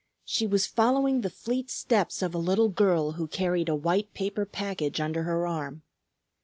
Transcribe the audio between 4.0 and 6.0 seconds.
paper package under her arm.